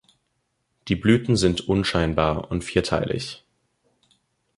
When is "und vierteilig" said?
2.49-3.45